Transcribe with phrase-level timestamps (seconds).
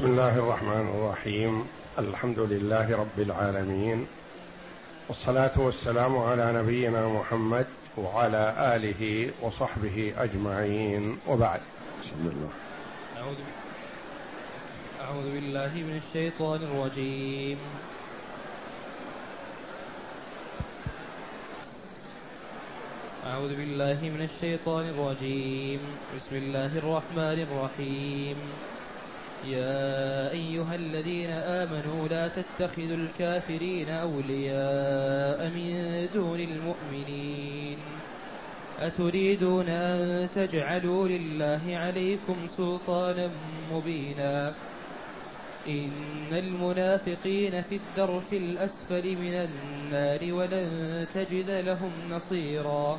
[0.00, 1.68] بسم الله الرحمن الرحيم.
[1.98, 4.06] الحمد لله رب العالمين.
[5.08, 11.18] والصلاة والسلام على نبينا محمد وعلى آله وصحبه أجمعين.
[11.28, 11.60] وبعد.
[12.00, 12.50] بسم الله.
[13.18, 13.36] أعوذ
[15.00, 17.58] أعوذ بالله من الشيطان الرجيم.
[23.26, 25.80] أعوذ بالله من الشيطان الرجيم.
[26.16, 28.36] بسم الله الرحمن الرحيم.
[29.44, 37.78] يا أيها الذين آمنوا لا تتخذوا الكافرين أولياء من دون المؤمنين.
[38.80, 43.30] أتريدون أن تجعلوا لله عليكم سلطانا
[43.72, 44.54] مبينا.
[45.68, 45.92] إن
[46.32, 52.98] المنافقين في الدرك الأسفل من النار ولن تجد لهم نصيرا.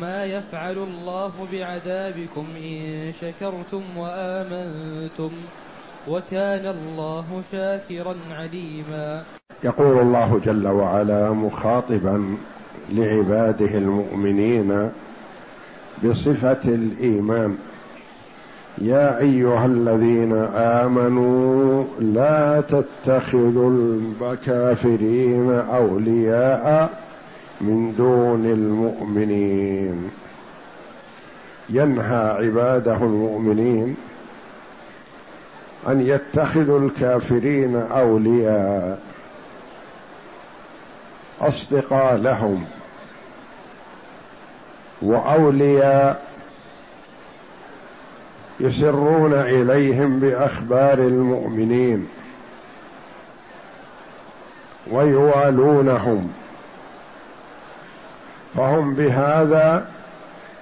[0.00, 5.30] ما يفعل الله بعذابكم إن شكرتم وآمنتم
[6.08, 9.22] وكان الله شاكرا عليما.
[9.64, 12.36] يقول الله جل وعلا مخاطبا
[12.92, 14.90] لعباده المؤمنين
[16.04, 17.56] بصفة الإيمان
[18.78, 23.70] يا أيها الذين آمنوا لا تتخذوا
[24.20, 26.90] الكافرين أولياء
[27.62, 30.10] من دون المؤمنين.
[31.70, 33.96] ينهى عباده المؤمنين
[35.88, 38.98] أن يتخذوا الكافرين أولياء.
[41.40, 42.64] أصدقاء لهم
[45.02, 46.32] وأولياء
[48.60, 52.08] يسرون إليهم بأخبار المؤمنين
[54.90, 56.32] ويوالونهم.
[58.56, 59.86] فهم بهذا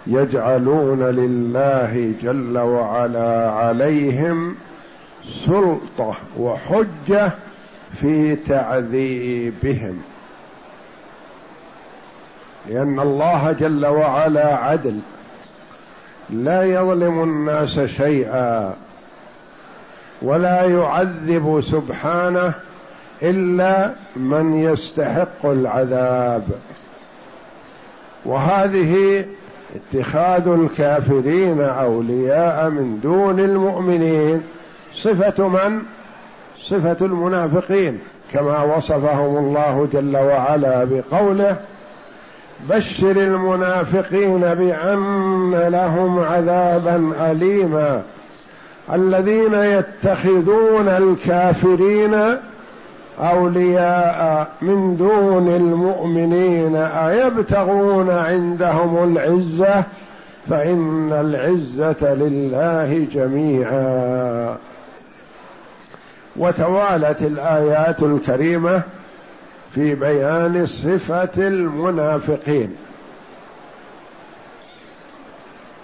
[0.06, 4.56] يجعلون لله جل وعلا عليهم
[5.28, 7.32] سلطة وحجة
[7.92, 10.02] في تعذيبهم.
[12.68, 14.98] لأن الله جل وعلا عدل.
[16.30, 18.74] لا يظلم الناس شيئا
[20.22, 22.54] ولا يعذب سبحانه
[23.22, 26.42] إلا من يستحق العذاب.
[28.24, 29.24] وهذه
[29.76, 34.42] اتخاذ الكافرين أولياء من دون المؤمنين.
[34.94, 35.82] صفة من؟
[36.58, 37.98] صفة المنافقين
[38.32, 41.56] كما وصفهم الله جل وعلا بقوله
[42.68, 48.02] بشر المنافقين بأن لهم عذابا اليما.
[48.92, 52.36] الذين يتخذون الكافرين
[53.18, 59.84] أولياء من دون المؤمنين أيبتغون عندهم العزة؟
[60.48, 64.56] فإن العزة لله جميعا.
[66.36, 68.82] وتوالت الآيات الكريمة
[69.74, 72.76] في بيان صفة المنافقين.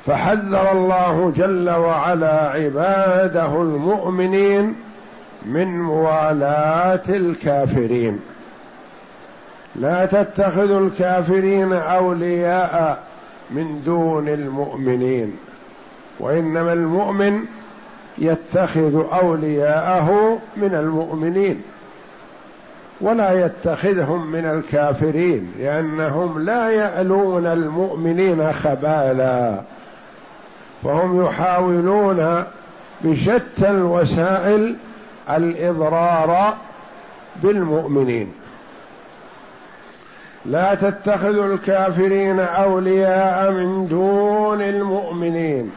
[0.06, 4.74] فحذر الله جل وعلا عباده المؤمنين
[5.42, 8.20] من موالاة الكافرين.
[9.76, 13.02] لا تتخذوا الكافرين أولياء
[13.50, 15.36] من دون المؤمنين
[16.20, 17.40] وإنما المؤمن
[18.18, 21.62] يتخذ أولياءه من المؤمنين
[23.00, 29.60] ولا يتخذهم من الكافرين لأنهم لا يألون المؤمنين خبالا
[30.84, 32.44] فهم يحاولون
[33.04, 34.76] بشتى الوسائل
[35.30, 36.54] الإضرار
[37.36, 38.32] بالمؤمنين.
[40.46, 45.72] لا تتخذوا الكافرين أولياء من دون المؤمنين.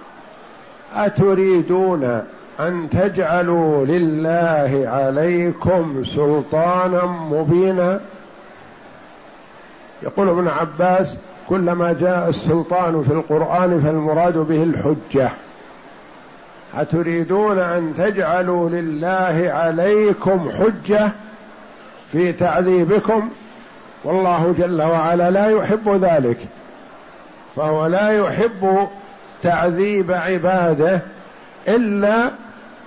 [0.96, 2.24] أتريدون
[2.60, 8.00] أن تجعلوا لله عليكم سلطانا مبينا؟
[10.04, 11.18] يقول ابن عباس
[11.50, 15.30] كلما جاء السلطان في القرآن فالمراد به الحجة.
[16.76, 21.10] أتريدون أن تجعلوا لله عليكم حجة
[22.12, 23.30] في تعذيبكم؟
[24.04, 26.38] والله جل وعلا لا يحب ذلك.
[27.56, 28.88] فهو لا يحب
[29.42, 31.02] تعذيب عباده
[31.68, 32.32] إلا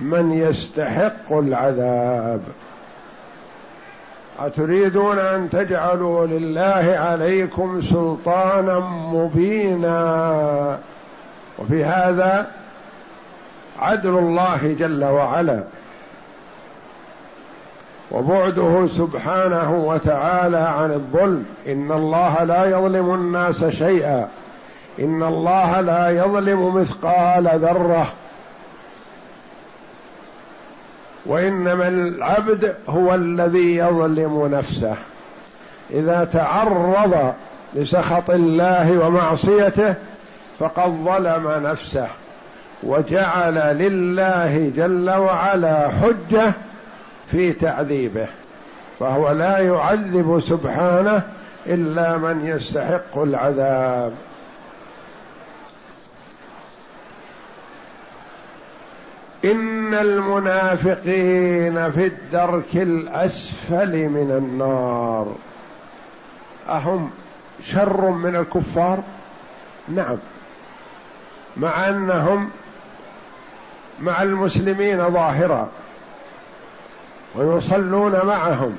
[0.00, 2.40] من يستحق العذاب.
[4.38, 8.79] أتريدون أن تجعلوا لله عليكم سلطانا
[9.12, 10.79] مبينا.
[11.58, 12.46] وفي هذا
[13.82, 15.62] عدل الله جل وعلا.
[18.11, 21.46] وبعده سبحانه وتعالى عن الظلم.
[21.67, 24.29] إن الله لا يظلم الناس شيئا.
[25.00, 28.06] إن الله لا يظلم مثقال ذرة.
[31.26, 34.96] وإنما العبد هو الذي يظلم نفسه.
[35.90, 37.34] إذا تعرض
[37.75, 39.94] لسخط الله ومعصيته
[40.58, 42.06] فقد ظلم نفسه.
[42.82, 46.52] وجعل لله جل وعلا حجة
[47.31, 48.29] في تعذيبه
[48.99, 51.23] فهو لا يعذب سبحانه
[51.67, 54.12] إلا من يستحق العذاب.
[59.44, 65.34] إن المنافقين في الدرك الأسفل من النار.
[66.69, 67.11] أهم
[67.64, 69.02] شر من الكفار؟
[69.88, 70.17] نعم
[71.56, 72.50] مع أنهم
[74.00, 75.69] مع المسلمين ظاهرا
[77.35, 78.79] ويصلون معهم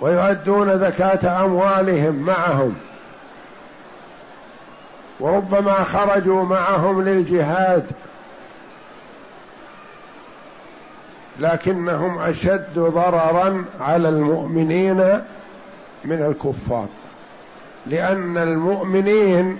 [0.00, 2.74] ويؤدون زكاة أموالهم معهم
[5.20, 7.90] وربما خرجوا معهم للجهاد
[11.38, 14.96] لكنهم أشد ضررا على المؤمنين
[16.04, 16.86] من الكفار
[17.86, 19.58] لأن المؤمنين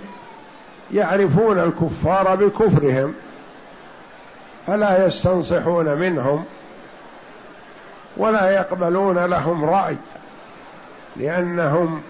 [0.93, 3.13] يعرفون الكفار بكفرهم.
[4.67, 6.45] فلا يستنصحون منهم
[8.17, 9.97] ولا يقبلون لهم رأي
[11.15, 12.01] لأنهم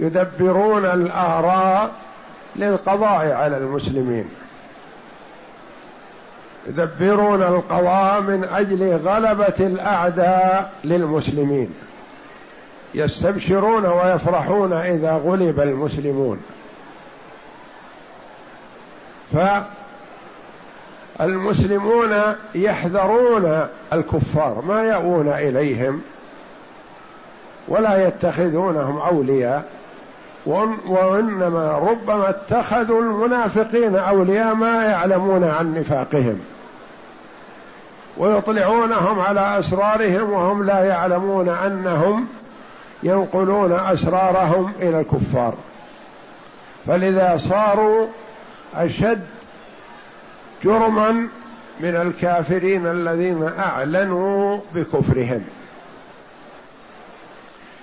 [0.00, 1.90] يدبرون الآراء
[2.56, 4.28] للقضاء على المسلمين.
[6.66, 11.74] يدبرون القضاء من أجل غلبة الأعداء للمسلمين.
[12.94, 16.42] يستبشرون ويفرحون إذا غلب المسلمون.
[21.18, 22.12] فالمسلمون
[22.54, 26.02] يحذرون الكفار ما يأوون إليهم
[27.68, 29.64] ولا يتخذونهم أولياء
[30.86, 36.40] وإنما ربما اتخذوا المنافقين أولياء ما يعلمون عن نفاقهم
[38.16, 42.26] ويطلعونهم على أسرارهم وهم لا يعلمون أنهم
[43.02, 45.54] ينقلون أسرارهم إلى الكفار.
[46.86, 48.06] فلذا صاروا
[48.74, 49.35] أشد
[50.64, 51.28] جرما
[51.80, 55.44] من الكافرين الذين أعلنوا بكفرهم.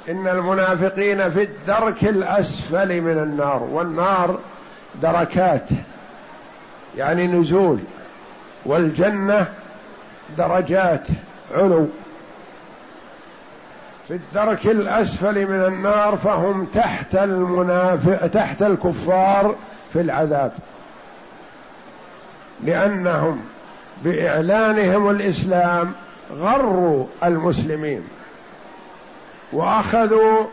[0.09, 4.39] إن المنافقين في الدرك الأسفل من النار والنار
[5.01, 5.69] دركات
[6.97, 7.79] يعني نزول
[8.65, 9.47] والجنة
[10.37, 11.07] درجات
[11.55, 11.87] علو.
[14.07, 19.55] في الدرك الأسفل من النار فهم تحت المنافق تحت الكفار
[19.93, 20.51] في العذاب.
[22.65, 23.41] لأنهم
[24.03, 25.93] بإعلانهم الإسلام
[26.31, 28.03] غروا المسلمين
[29.53, 30.45] وأخذوا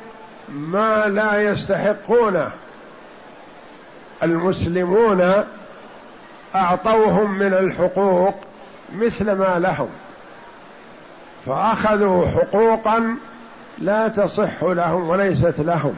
[0.48, 2.50] ما لا يستحقونه
[4.22, 5.44] المسلمون
[6.54, 8.34] أعطوهم من الحقوق
[8.94, 9.88] مثل ما لهم
[11.46, 13.16] فأخذوا حقوقا
[13.78, 15.94] لا تصح لهم وليست لهم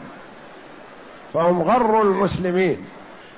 [1.35, 2.85] فهم غروا المسلمين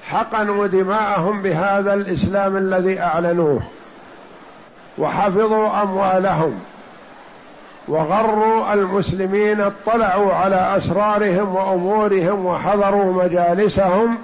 [0.04, 3.62] حقنوا دماءهم بهذا الإسلام الذي أعلنوه.
[4.98, 6.60] وحفظوا أموالهم.
[7.88, 14.18] وغروا المسلمين اطلعوا على أسرارهم وأمورهم وحضروا مجالسهم.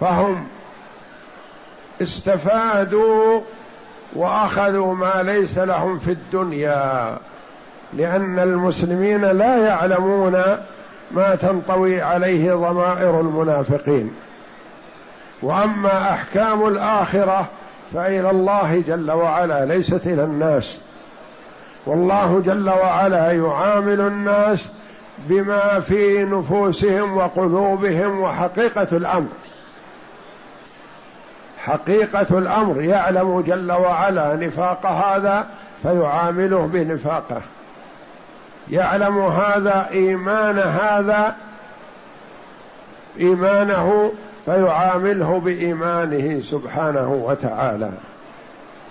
[0.00, 0.46] فهم
[2.02, 3.40] استفادوا
[4.12, 7.18] وأخذوا ما ليس لهم في الدنيا.
[7.92, 10.32] لأن المسلمين لا يعلمون
[11.10, 14.10] ما تنطوي عليه ضمائر المنافقين.
[15.42, 17.48] واما احكام الاخره
[17.94, 20.80] فالى الله جل وعلا ليست إلى الناس.
[21.86, 24.68] والله جل وعلا يعامل الناس
[25.18, 29.28] بما في نفوسهم وقلوبهم وحقيقة الأمر.
[31.58, 35.46] حقيقة الأمر يعلم جل وعلا نفاق هذا
[35.82, 37.42] فيعامله بنفاقه.
[38.70, 41.36] يعلم هذا إيمان هذا
[43.20, 44.12] إيمانه
[44.48, 47.90] فيعامله بإيمانه سبحانه وتعالى.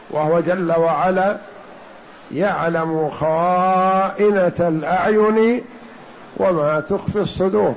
[0.09, 1.37] وهو جل وعلا
[2.31, 5.61] يعلم خائنة الأعين
[6.37, 7.75] وما تخفي الصدور.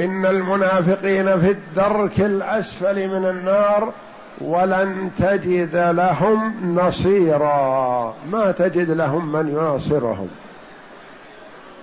[0.00, 3.92] إن المنافقين في الدرك الأسفل من النار
[4.40, 8.14] ولن تجد لهم نصيرا.
[8.30, 10.28] ما تجد لهم من يناصرهم.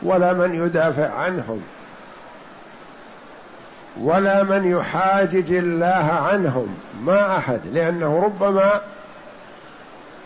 [0.03, 1.61] ولا من يدافع عنهم.
[4.01, 6.67] ولا من يحاجج الله عنهم.
[7.03, 8.81] ما أحد لأنه ربما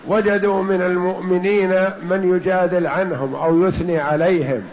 [0.07, 1.69] وجدوا من المؤمنين
[2.09, 4.63] من يجادل عنهم أو يثني عليهم.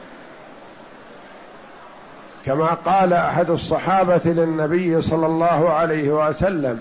[2.47, 6.81] كما قال أحد الصحابة للنبي صلى الله عليه وسلم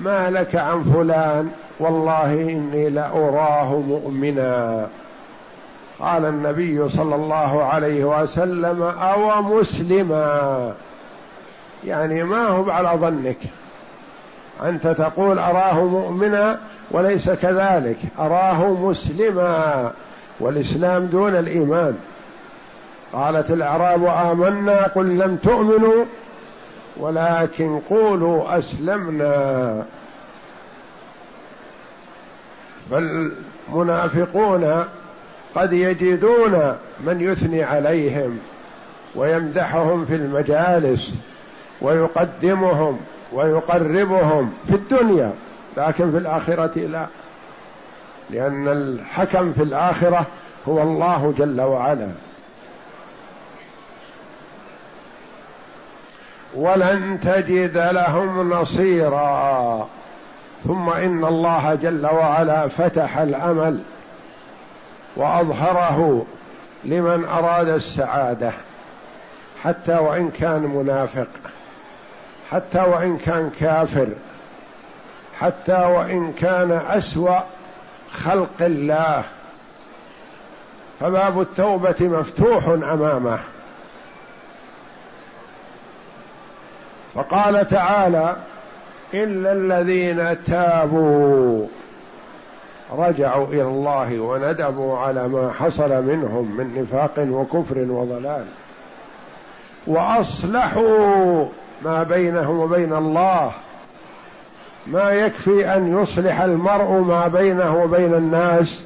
[0.00, 1.50] ما لك عن فلان؟
[1.80, 4.88] والله إني لأراه مؤمنا.
[6.00, 10.74] قال النبي صلى الله عليه وسلم أو مسلما.
[11.84, 13.38] يعني ما هو على ظنك.
[14.62, 16.58] أنت تقول أراه مؤمنا
[16.90, 19.92] وليس كذلك أراه مسلما
[20.40, 21.98] والإسلام دون الإيمان.
[23.12, 26.04] قالت الأعراب آمنا قل لم تؤمنوا
[26.96, 29.84] ولكن قولوا أسلمنا.
[32.90, 34.84] فالمنافقون
[35.54, 38.38] قد يجدون من يثني عليهم
[39.14, 41.14] ويمدحهم في المجالس
[41.80, 43.00] ويقدمهم
[43.32, 45.32] ويقربهم في الدنيا
[45.76, 47.06] لكن في الآخرة لا.
[48.30, 50.26] لأن الحكم في الآخرة
[50.68, 52.08] هو الله جل وعلا.
[56.54, 59.88] ولن تجد لهم نصيرا.
[60.64, 63.80] ثم إن الله جل وعلا فتح الأمل.
[65.16, 66.26] وأظهره
[66.84, 68.52] لمن أراد السعادة
[69.62, 71.28] حتى وإن كان منافق
[72.50, 74.08] حتى وإن كان كافر
[75.40, 77.40] حتى وإن كان أسوأ
[78.12, 79.24] خلق الله.
[81.00, 83.38] فباب التوبة مفتوح أمامه.
[87.14, 88.36] فقال تعالى
[89.14, 91.66] إلا الذين تابوا.
[92.98, 98.44] رجعوا إلى الله وندموا على ما حصل منهم من نفاق وكفر وضلال.
[99.86, 101.46] وأصلحوا
[101.84, 103.50] ما بينهم وبين الله.
[104.86, 108.84] ما يكفي أن يصلح المرء ما بينه وبين الناس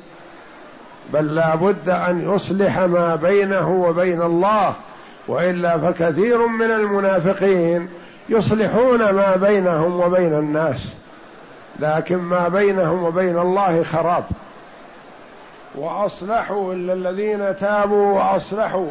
[1.13, 4.75] بل لا بد أن يصلح ما بينه وبين الله.
[5.29, 7.89] وإلا فكثير من المنافقين
[8.29, 10.95] يصلحون ما بينهم وبين الناس.
[11.81, 14.25] لكن ما بينهم وبين الله خراب.
[15.75, 18.91] وأصلحوا إلا الذين تابوا وأصلحوا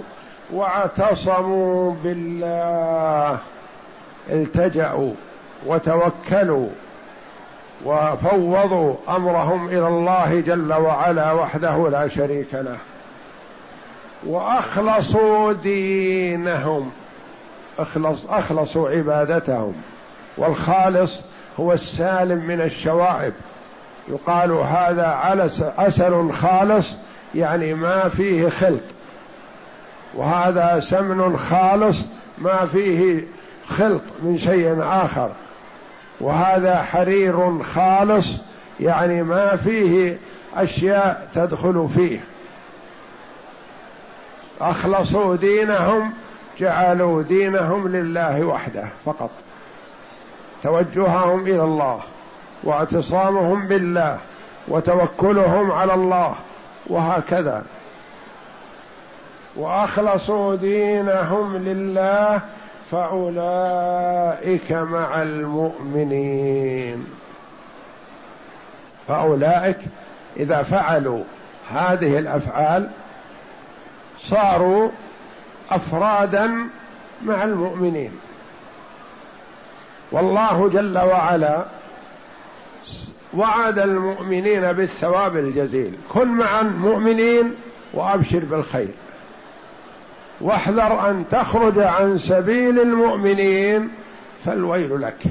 [0.54, 3.38] واعتصموا بالله.
[4.30, 5.14] التجأوا
[5.66, 6.70] وتوكلوا
[7.86, 12.78] وفوضوا أمرهم إلى الله جل وعلا وحده لا شريك له.
[14.28, 16.92] وأخلصوا دينهم.
[17.80, 19.74] اخلص أخلصوا عبادتهم.
[20.38, 21.22] والخالص
[21.60, 23.34] هو السالم من الشوائب.
[24.08, 26.88] يقال هذا علس عسل خالص
[27.36, 28.84] يعني ما فيه خلط
[30.14, 31.98] وهذا سمن خالص
[32.38, 33.24] ما فيه
[33.68, 35.32] خلط من شيء آخر.
[36.20, 38.28] وهذا حرير خالص
[38.80, 40.18] يعني ما فيه
[40.56, 42.20] أشياء تدخل فيه.
[44.62, 46.14] أخلصوا دينهم
[46.60, 49.32] جعلوا دينهم لله وحده فقط.
[50.66, 52.00] توجههم إلى الله
[52.64, 54.18] واعتصامهم بالله
[54.68, 56.36] وتوكلهم على الله
[56.88, 57.64] وهكذا.
[59.56, 62.42] وأخلصوا دينهم لله
[62.92, 67.06] فأولئك مع المؤمنين.
[69.08, 69.80] فأولئك
[70.38, 71.24] إذا فعلوا
[71.72, 72.90] هذه الأفعال
[74.18, 74.90] صاروا
[75.72, 76.70] أفرادا
[77.26, 78.12] مع المؤمنين.
[80.12, 81.66] والله جل وعلا
[83.34, 85.94] وعد المؤمنين بالثواب الجزيل.
[86.14, 87.56] كن مع المؤمنين
[87.94, 88.88] وأبشر بالخير.
[90.42, 93.90] واحذر أن تخرج عن سبيل المؤمنين
[94.46, 95.24] فالويل لك.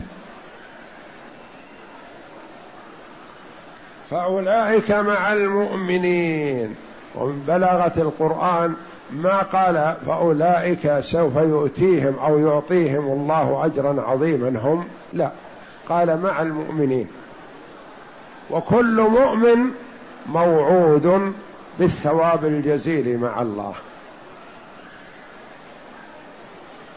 [4.11, 6.77] فأولئك مع المؤمنين.
[7.15, 8.75] ومن بلاغه القرآن
[9.13, 15.31] ما قال فأولئك سوف يؤتيهم أو يعطيهم الله أجرا عظيما هم لا.
[15.89, 17.09] قال مع المؤمنين.
[18.51, 19.71] وكل مؤمن
[20.27, 21.33] موعود
[21.79, 23.75] بالثواب الجزيل مع الله.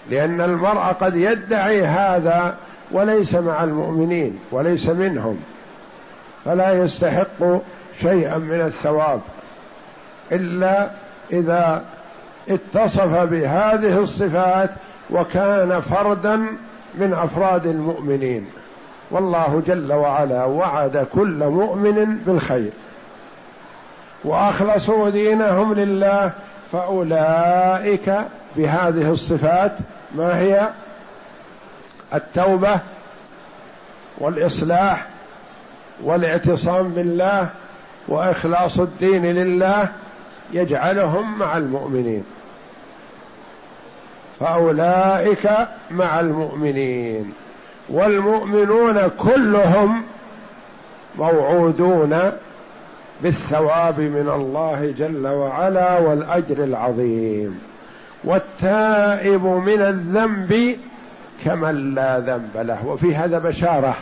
[0.10, 2.58] لأن المرء قد يدعي هذا
[2.92, 5.40] وليس مع المؤمنين وليس منهم.
[6.46, 7.60] فلا يستحق
[8.02, 9.22] شيئا من الثواب
[10.32, 10.90] إلا
[11.32, 11.86] إذا
[12.50, 14.70] اتصف بهذه الصفات
[15.10, 16.36] وكان فردا
[16.96, 18.46] من أفراد المؤمنين.
[19.12, 22.72] والله جل وعلا وعد كل مؤمن بالخير.
[24.24, 26.32] وأخلصوا دينهم لله
[26.72, 28.14] فأولئك
[28.56, 29.72] بهذه الصفات
[30.16, 30.70] ما هي؟
[32.14, 32.80] التوبة
[34.18, 35.06] والإصلاح
[36.04, 37.50] والاعتصام بالله
[38.08, 39.90] وإخلاص الدين لله
[40.54, 42.24] يجعلهم مع المؤمنين.
[44.40, 45.50] فأولئك
[45.92, 47.34] مع المؤمنين.
[47.90, 50.04] والمؤمنون كلهم
[51.18, 52.32] موعودون
[53.24, 57.62] بالثواب من الله جل وعلا والأجر العظيم.
[58.24, 60.78] والتائب من الذنب
[61.46, 62.88] كمن لا ذنب له.
[62.88, 63.96] وفي هذا بشارة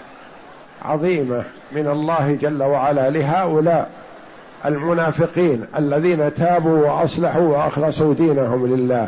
[0.85, 3.89] عظيمة من الله جل وعلا لهؤلاء.
[4.65, 9.07] المنافقين الذين تابوا وأصلحوا وأخلصوا دينهم لله.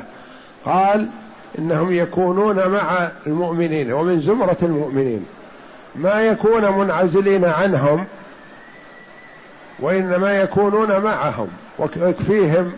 [0.65, 1.07] قال
[1.59, 5.25] إنهم يكونون مع المؤمنين ومن زمرة المؤمنين.
[5.95, 8.05] ما يكون منعزلين عنهم
[9.79, 11.47] وإنما يكونون معهم
[11.79, 12.71] ويكفيهم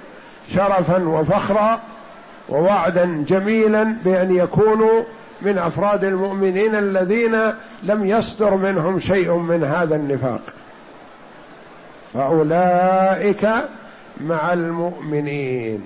[0.53, 1.79] شرفا وفخرا
[2.49, 5.03] ووعدا جميلا بأن يكونوا
[5.41, 7.35] من أفراد المؤمنين الذين
[7.83, 10.41] لم يصدر منهم شيء من هذا النفاق.
[12.13, 13.47] فأولئك
[14.21, 15.81] مع المؤمنين.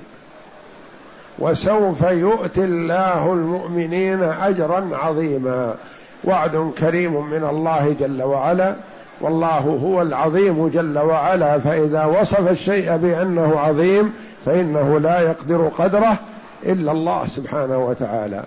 [1.39, 5.75] وسوف يؤتي الله المؤمنين اجرا عظيما.
[6.23, 8.75] وعد كريم من الله جل وعلا.
[9.21, 11.59] والله هو العظيم جل وعلا.
[11.59, 14.13] فإذا وصف الشيء بأنه عظيم
[14.45, 16.17] فإنه لا يقدر قدره
[16.65, 18.43] إلا الله سبحانه وتعالى.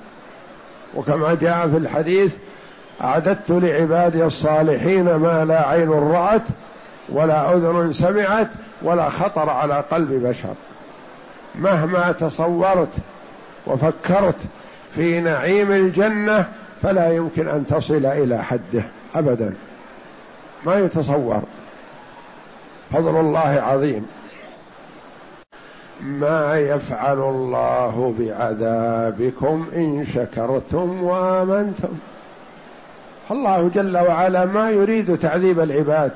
[0.95, 2.37] وكما جاء في الحديث
[3.04, 6.42] أعددت لعبادي الصالحين ما لا عين رأت
[7.08, 8.48] ولا أذن سمعت
[8.82, 10.54] ولا خطر على قلب بشر.
[11.54, 12.92] مهما تصورت
[13.66, 14.38] وفكرت
[14.94, 16.46] في نعيم الجنة
[16.82, 18.82] فلا يمكن أن تصل إلى حده
[19.14, 19.54] ابدا.
[20.66, 21.42] ما يتصور.
[22.92, 24.06] فضل الله عظيم.
[26.00, 31.98] ما يفعل الله بعذابكم إن شكرتم وآمنتم.
[33.31, 36.12] الله جل وعلا ما يريد تعذيب العباد.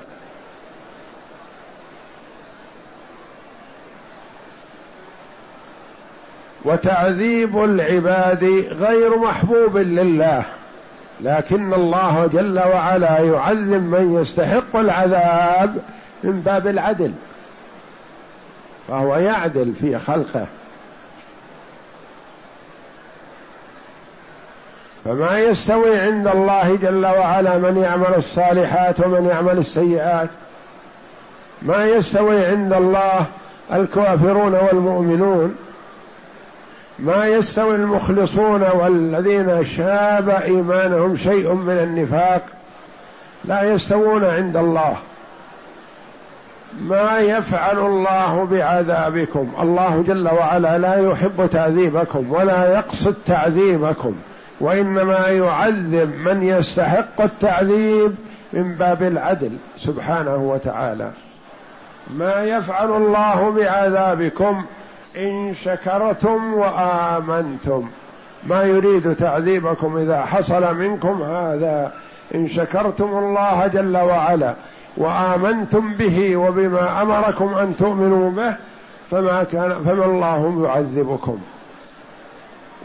[6.64, 8.44] وتعذيب العباد
[8.80, 10.44] غير محبوب لله
[11.20, 15.82] لكن الله جل وعلا يعذب من يستحق العذاب
[16.24, 17.12] من باب العدل
[18.88, 20.46] فهو يعدل في خلقه.
[25.04, 30.28] فما يستوي عند الله جل وعلا من يعمل الصالحات ومن يعمل السيئات
[31.62, 33.26] ما يستوي عند الله
[33.72, 35.56] الكافرون والمؤمنون
[37.00, 42.42] ما يستوي المخلصون والذين شاب إيمانهم شيء من النفاق
[43.44, 44.96] لا يستوون عند الله.
[46.80, 49.52] ما يفعل الله بعذابكم.
[49.60, 54.14] الله جل وعلا لا يحب تعذيبكم ولا يقصد تعذيبكم
[54.60, 58.14] وإنما يعذب من يستحق التعذيب
[58.52, 61.10] من باب العدل سبحانه وتعالى.
[62.14, 64.64] ما يفعل الله بعذابكم
[65.16, 67.90] إن شكرتم وآمنتم.
[68.46, 71.92] ما يريد تعذيبكم إذا حصل منكم هذا.
[72.34, 74.54] إن شكرتم الله جل وعلا
[74.96, 78.56] وآمنتم به وبما أمركم أن تؤمنوا به
[79.10, 81.38] فما كان فما الله يعذبكم.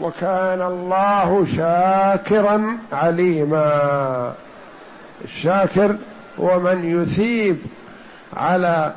[0.00, 4.32] وكان الله شاكرا عليما.
[5.24, 5.96] الشاكر
[6.40, 7.56] هو من يثيب
[8.36, 8.92] على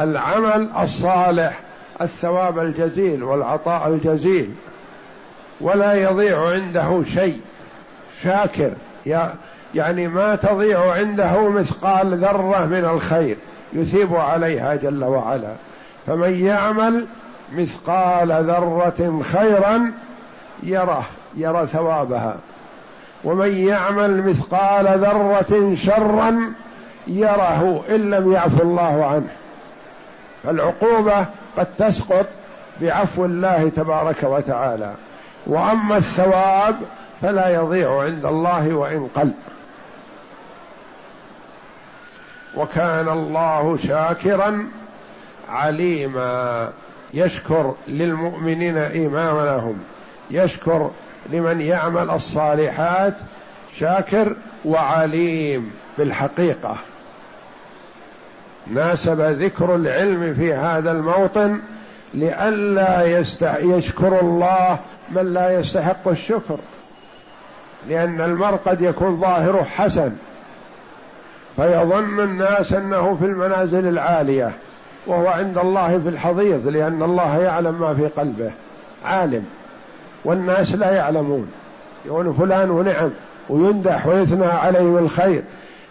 [0.00, 1.60] العمل الصالح.
[2.00, 4.50] الثواب الجزيل والعطاء الجزيل
[5.60, 7.40] ولا يضيع عنده شيء.
[8.22, 8.70] شاكر
[9.74, 13.36] يعني ما تضيع عنده مثقال ذرة من الخير
[13.72, 15.52] يثيب عليها جل وعلا.
[16.06, 17.06] فمن يعمل
[17.52, 19.92] مثقال ذرة خيرا
[20.62, 21.04] يره
[21.36, 22.36] يرى ثوابها.
[23.24, 26.52] ومن يعمل مثقال ذرة شرا
[27.06, 29.28] يره إن لم يعفو الله عنه.
[30.42, 31.26] فالعقوبة
[31.56, 32.26] قد تسقط
[32.80, 34.94] بعفو الله تبارك وتعالى.
[35.46, 36.76] وأما الثواب
[37.22, 39.32] فلا يضيع عند الله وإن قل.
[42.56, 44.66] وكان الله شاكرا
[45.48, 46.68] عليما.
[47.14, 49.78] يشكر للمؤمنين إيمانهم.
[50.30, 50.90] يشكر
[51.32, 53.14] لمن يعمل الصالحات.
[53.76, 56.76] شاكر وعليم بالحقيقة.
[58.66, 61.60] ناسب ذكر العلم في هذا الموطن
[62.14, 63.18] لئلا
[63.60, 64.78] يشكر الله
[65.10, 66.58] من لا يستحق الشكر.
[67.88, 70.12] لأن المرء قد يكون ظاهره حسن
[71.56, 74.52] فيظن الناس أنه في المنازل العالية
[75.06, 78.50] وهو عند الله في الحضيض لأن الله يعلم ما في قلبه
[79.04, 79.44] عالم
[80.24, 81.50] والناس لا يعلمون.
[82.06, 83.10] يقول فلان ونعم
[83.48, 85.42] ويندح ويثنى عليه بالخير.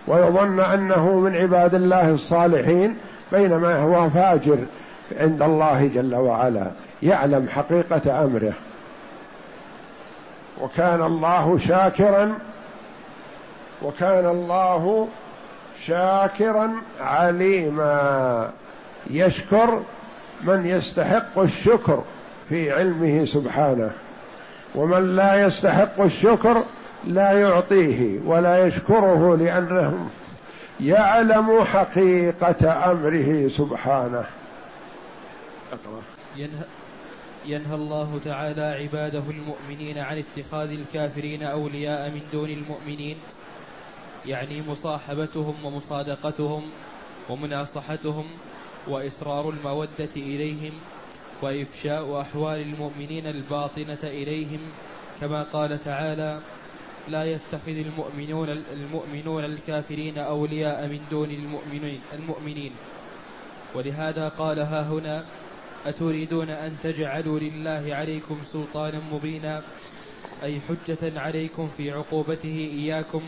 [0.08, 2.98] ويظن أنه من عباد الله الصالحين
[3.32, 4.58] بينما هو فاجر
[5.20, 6.72] عند الله جل وعلا
[7.04, 8.54] يعلم حقيقة أمره.
[10.62, 12.34] وكان الله شاكرا
[13.82, 15.08] وكان الله
[15.86, 18.50] شاكرا عليما.
[19.10, 19.82] يشكر
[20.42, 22.04] من يستحق الشكر
[22.50, 23.92] في علمه سبحانه
[24.76, 26.64] ومن لا يستحق الشكر
[27.08, 30.10] لا يعطيه ولا يشكره لأنه
[30.80, 34.26] يعلم حقيقة أمره سبحانه.
[36.36, 36.64] ينهى,
[37.46, 43.18] ينهى الله تعالى عباده المؤمنين عن اتخاذ الكافرين أولياء من دون المؤمنين
[44.26, 46.64] يعني مصاحبتهم ومصادقتهم
[47.30, 48.26] ومناصحتهم
[48.88, 50.74] وإصرار المودة إليهم
[51.42, 54.60] وإفشاء أحوال المؤمنين الباطنة إليهم
[55.22, 56.40] كما قال تعالى
[57.08, 62.72] لا يتخذ المؤمنون المؤمنون الكافرين أولياء من دون المؤمنين المؤمنين.
[63.76, 65.26] ولهذا قال ها هنا
[65.86, 69.64] أتريدون أن تجعلوا لله عليكم سلطانا مبينا؟
[70.44, 73.22] أي حجة عليكم في عقوبته إياكم؟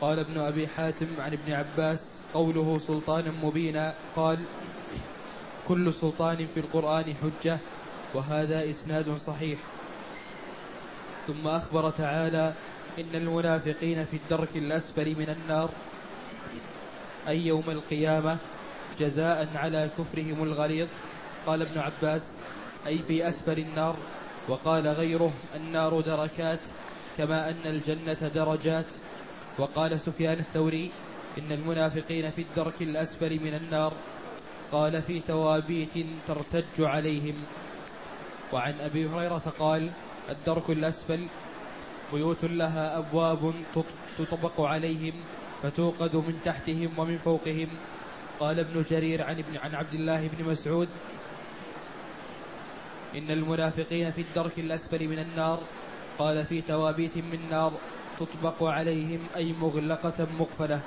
[0.00, 4.38] قال ابن أبي حاتم عن ابن عباس قوله سلطانا مبينا قال
[5.68, 7.58] كل سلطان في القرآن حجة
[8.14, 9.58] وهذا إسناد صحيح.
[11.26, 12.54] ثم أخبر تعالى
[12.98, 15.70] إن المنافقين في الدرك الأسفل من النار.
[17.28, 18.38] أي يوم القيامة
[19.00, 20.88] جزاء على كفرهم الغليظ.
[21.46, 22.32] قال ابن عباس
[22.86, 23.96] أي في أسفل النار.
[24.48, 26.60] وقال غيره النار دركات
[27.18, 28.86] كما أن الجنة درجات.
[29.58, 30.90] وقال سفيان الثوري
[31.38, 33.92] إن المنافقين في الدرك الأسفل من النار.
[34.72, 37.34] قال في توابيت ترتج عليهم.
[38.52, 39.90] وعن أبي هريرة قال
[40.30, 41.26] الدرك الأسفل
[42.12, 43.54] بيوت لها أبواب
[44.18, 45.12] تطبق عليهم
[45.62, 47.68] فتوقد من تحتهم ومن فوقهم.
[48.40, 50.88] قال ابن جرير عن ابن عن عبد الله بن مسعود
[53.16, 55.60] إن المنافقين في الدرك الأسفل من النار.
[56.18, 57.72] قال في توابيت من نار
[58.18, 60.80] تطبق عليهم أي مغلقة مقفلة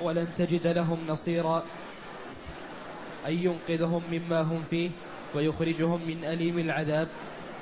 [0.00, 1.64] ولن تجد لهم نصيرا.
[3.26, 4.90] أي ينقذهم مما هم فيه
[5.34, 7.08] ويخرجهم من أليم العذاب.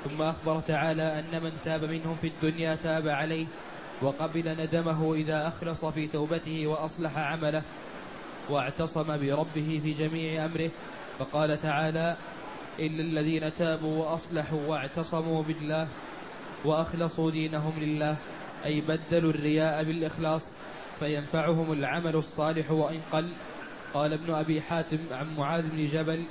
[0.03, 3.45] ثم أخبر تعالى أن من تاب منهم في الدنيا تاب عليه
[4.01, 7.61] وقبل ندمه إذا أخلص في توبته وأصلح عمله
[8.49, 10.71] واعتصم بربه في جميع أمره.
[11.19, 12.17] فقال تعالى
[12.79, 15.87] إلا الذين تابوا وأصلحوا واعتصموا بالله
[16.65, 18.15] وأخلصوا دينهم لله
[18.65, 20.49] أي بدلوا الرياء بالإخلاص
[20.99, 23.33] فينفعهم العمل الصالح وإن قل.
[23.93, 26.23] قال ابن أبي حاتم عن معاذ بن جبل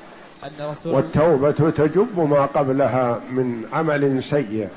[0.85, 4.69] والتوبة تجب ما قبلها من عمل سيء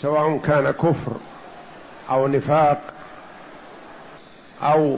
[0.00, 1.12] سواء كان كفر
[2.10, 2.80] أو نفاق
[4.62, 4.96] أو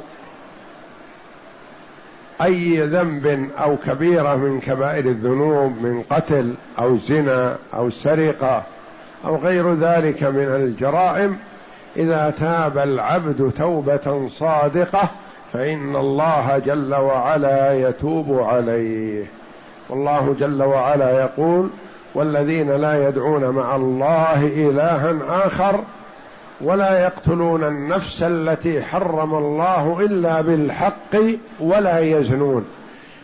[2.42, 8.62] أي ذنب أو كبيرة من كبائر الذنوب من قتل أو زنا أو سرقة
[9.24, 11.38] أو غير ذلك من الجرائم.
[11.96, 15.10] إذا تاب العبد توبة صادقة
[15.52, 19.39] فإن الله جل وعلا يتوب عليه.
[19.90, 21.70] والله جل وعلا يقول
[22.14, 25.84] والذين لا يدعون مع الله إلها آخر
[26.60, 31.16] ولا يقتلون النفس التي حرم الله إلا بالحق
[31.60, 32.64] ولا يزنون.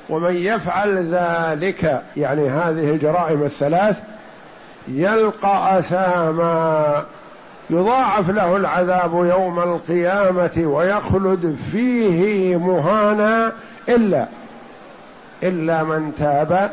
[0.09, 4.01] ومن يفعل ذلك يعني هذه الجرائم الثلاث
[4.89, 7.05] يلقى أثاما
[7.71, 13.53] يضاعف له العذاب يوم القيامة ويخلد فيه مهانا
[13.89, 14.27] إلا
[15.49, 16.71] إلا من تاب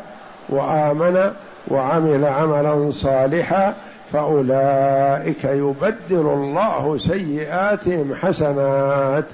[0.48, 1.32] وآمن
[1.68, 3.74] وعمل عملا صالحا
[4.12, 9.24] فأولئك يبدل الله سيئاتهم حسنات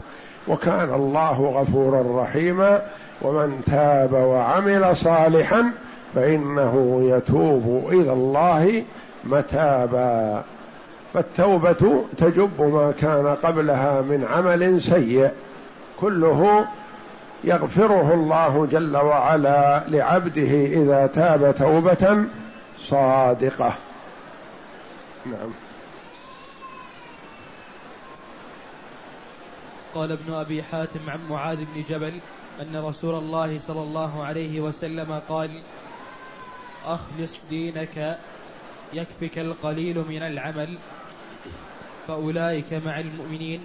[0.48, 2.82] وكان الله غفورا رحيما
[3.22, 5.70] ومن تاب وعمل صالحا
[6.14, 8.84] فإنه يتوب إلى الله
[9.24, 10.42] متابا
[11.14, 15.30] فالتوبة تجب ما كان قبلها من عمل سيء
[16.00, 16.64] كله
[17.44, 22.24] يغفره الله جل وعلا لعبده إذا تاب توبة
[22.78, 23.74] صادقة.
[25.26, 25.50] نعم.
[29.94, 32.12] قال ابن أبي حاتم عن معاذ بن جبل
[32.60, 35.62] أن رسول الله صلى الله عليه وسلم قال
[36.86, 38.18] أخلص دينك
[38.92, 40.78] يكفك القليل من العمل
[42.08, 43.60] فأولئك مع المؤمنين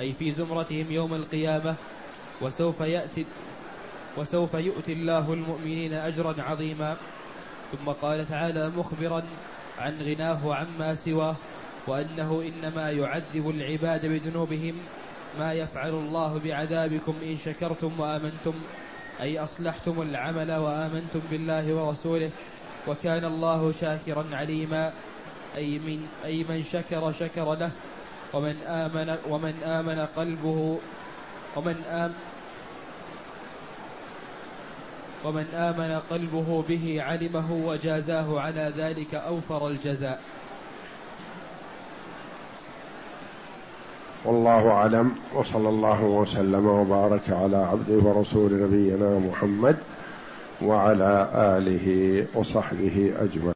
[0.00, 1.74] أي في زمرتهم يوم القيامة
[2.40, 3.26] وسوف يأتي
[4.16, 6.96] وسوف يؤتي الله المؤمنين أجرا عظيما.
[7.72, 9.22] ثم قال تعالى مخبرا
[9.78, 11.36] عن غناه عما سواه
[11.86, 14.74] وأنه إنما يعذب العباد بذنوبهم
[15.38, 18.54] ما يفعل الله بعذابكم إن شكرتم وآمنتم
[19.20, 22.30] أي أصلحتم العمل وآمنتم بالله ورسوله
[22.86, 24.92] وكان الله شاكرا عليما.
[25.56, 27.70] أي من أي من شكر شكر له
[28.34, 30.78] ومن آمن ومن آمن قلبه
[31.58, 32.14] ومن آمن
[35.24, 40.20] ومن آمن قلبه به علمه وجازاه على ذلك أوفر الجزاء.
[44.24, 49.76] والله أعلم وصلى الله وسلم وبارك على عبده ورسول نبينا محمد
[50.62, 53.38] وعلى آله وصحبه أجمعين.